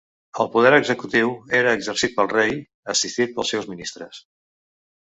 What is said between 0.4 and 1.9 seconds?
El poder executiu era